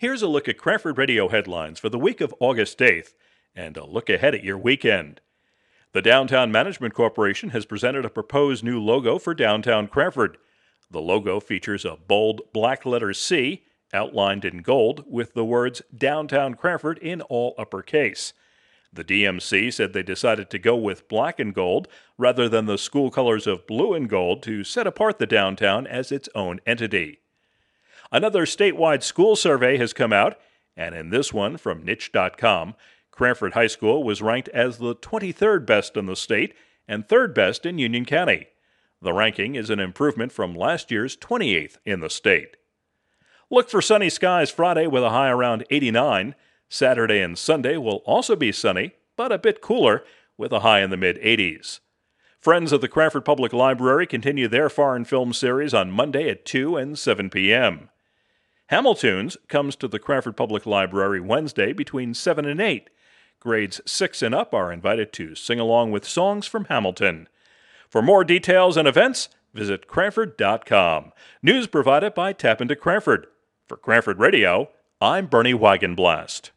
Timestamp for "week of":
1.98-2.32